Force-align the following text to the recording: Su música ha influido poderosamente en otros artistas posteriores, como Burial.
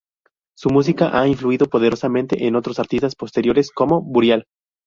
Su 0.57 0.69
música 0.71 1.15
ha 1.15 1.27
influido 1.27 1.67
poderosamente 1.67 2.47
en 2.47 2.55
otros 2.55 2.79
artistas 2.79 3.13
posteriores, 3.15 3.69
como 3.69 4.01
Burial. 4.01 4.47